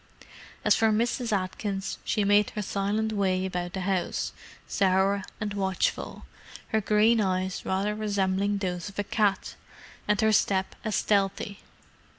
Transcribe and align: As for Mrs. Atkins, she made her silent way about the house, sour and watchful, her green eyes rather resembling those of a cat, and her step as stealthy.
As 0.65 0.75
for 0.75 0.89
Mrs. 0.91 1.31
Atkins, 1.31 1.99
she 2.03 2.23
made 2.23 2.49
her 2.55 2.63
silent 2.63 3.13
way 3.13 3.45
about 3.45 3.73
the 3.73 3.81
house, 3.81 4.33
sour 4.67 5.21
and 5.39 5.53
watchful, 5.53 6.25
her 6.69 6.81
green 6.81 7.21
eyes 7.21 7.63
rather 7.67 7.93
resembling 7.93 8.57
those 8.57 8.89
of 8.89 8.97
a 8.97 9.03
cat, 9.03 9.53
and 10.07 10.19
her 10.19 10.31
step 10.31 10.75
as 10.83 10.95
stealthy. 10.95 11.59